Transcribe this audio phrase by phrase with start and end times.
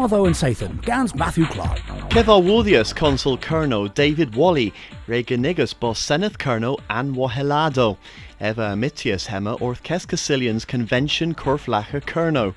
[0.00, 1.76] Watho and Sathan, Gans Matthew Clark.
[2.08, 4.72] Kevar Consul Colonel David Wally,
[5.06, 7.98] Reganigus Bos Seneth Colonel An Wahelado,
[8.40, 12.54] Eva Amitius Hema Orth Keskasilians Convention Corflacha Colonel,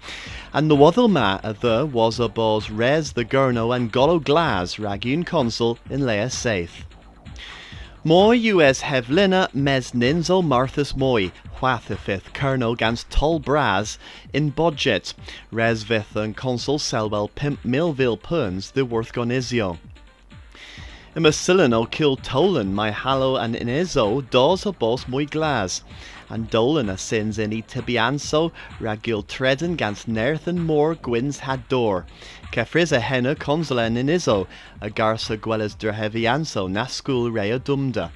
[0.54, 5.26] and the Waddle of the was a Bos Res the Gurno and Golo Glas Ragun
[5.26, 6.86] Consul in Lea Saith.
[8.06, 11.30] Moi US Hevlina mes ninzel Marthas Moi,
[11.64, 13.98] Whathafith Colonel gans Tol Braz
[14.34, 15.14] in Budget,
[15.50, 19.78] Res Vith and Consul Selwell Pimp Millville Perns the Worth Gonizio.
[21.16, 25.84] Ima kill Tolan my hallow and Inizo dos a bos muy glas,
[26.30, 31.70] and Dolan a sins in i tibianso ragil treden gans nerth and more gwins had
[31.70, 32.06] door.
[32.52, 34.48] Kefris a henna consola in Inizo,
[34.82, 38.12] a garsa guelas drehevianso na school rea dumda.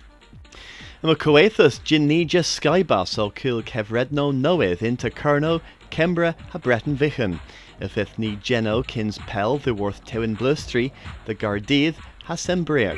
[1.03, 5.61] Yma Coethus Ginija Skybas o Cil Kevredno Noeth into Kerno,
[5.91, 7.39] Kembra ha Breton Vichen.
[7.79, 10.91] If ith ni Geno kins Pell the worth Tewin Blustry,
[11.25, 12.97] the Gardydd ha Sembriac.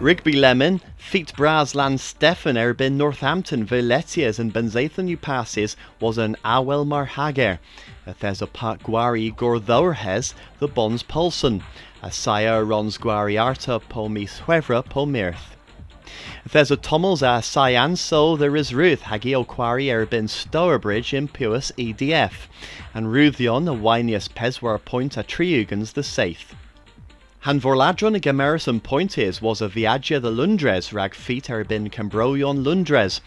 [0.00, 6.86] Rigby Lemon, Feet Brasland Stefan erbin Northampton Veletias and Benzathan you passes was an Awel
[6.86, 7.58] Marhager.
[8.06, 11.62] A Thesa Pat Gwari Gorthorhes the Bons Polson.
[12.02, 15.56] A Saya Rons Gwari Arta Pomis Huevra Pomirth.
[16.50, 21.70] There's a Tommels a Cyan, so there is Ruth, Hagi O'Quarry Erbin Stourbridge in Puas
[21.76, 22.48] EDF,
[22.92, 26.54] and Ruthion, a Winius Peswar Point a Triugans the Saith.
[27.44, 30.92] Han vorladron y Gemerison Pointes was a viagia the Lundres.
[30.92, 33.20] Rag feet erbin Cambroion Lundres,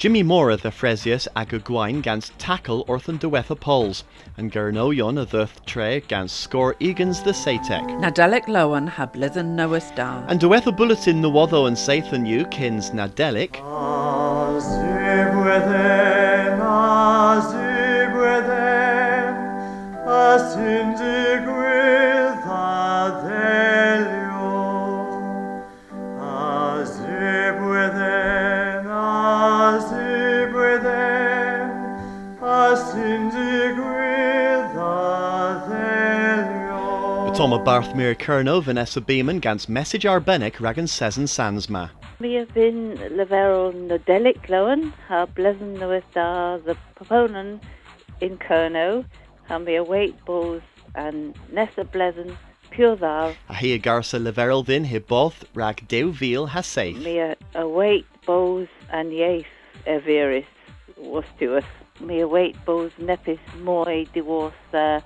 [0.00, 4.02] Jimmy Moore the Fresius ag gwain gans tackle orthan diwetha poles,
[4.38, 7.84] and Gernoion a thirth tre gans score egans the Satek.
[8.00, 10.24] Nadelic Lowen ha blithen Noah's dar.
[10.26, 13.60] And diwetha bulletin the Watho and Sathan you kins Nadelic.
[37.36, 41.90] Toma Barthmere Kerno, Vanessa Beeman, gans message arbenig ragan sezen sansma.
[42.18, 47.62] Mi have been leverel nodelic loan, ha blesen with the proponent
[48.20, 49.04] in Kerno,
[49.48, 50.62] ha mi await bulls
[50.94, 52.36] and nessa blesen
[52.70, 53.34] pure thar.
[53.48, 56.98] A hi garsa leverel then he both rag deu veal ha safe.
[56.98, 59.44] Mi await bulls and yes
[59.86, 60.46] everis
[60.98, 61.64] was to us.
[62.00, 65.00] Mi await bulls nepis moi divorce uh,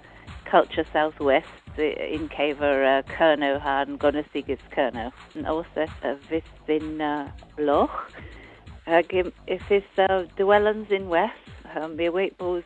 [0.54, 5.10] culture southwest in Caver uh, Kerno han Gonestigus Kerno.
[5.34, 7.28] And also uh, vis in uh,
[7.58, 8.12] Loch.
[8.86, 11.34] Uh, if it's dwellings in West,
[11.74, 12.62] um, be wait both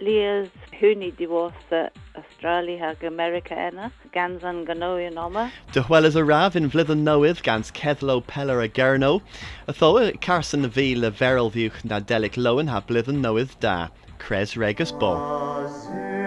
[0.00, 1.86] Lears huni divorce uh,
[2.16, 5.52] Australia hag America enna, gans an ganoion oma.
[5.70, 9.22] De well as a rav in vlithen noith gans Kethlo Peller a Gerno,
[9.68, 13.86] a tho Carson vi le veril view na delic lowen ha blithen noith da,
[14.18, 16.19] Cres regus bo.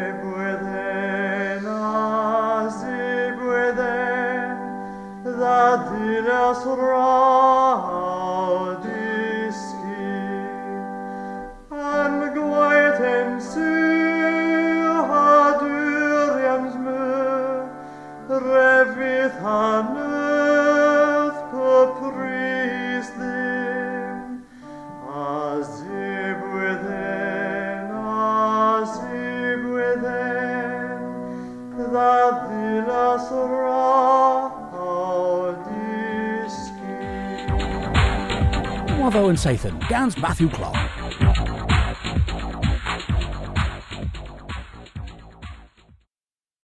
[39.04, 41.62] Watho and Sathan, Gans Matthew Clark.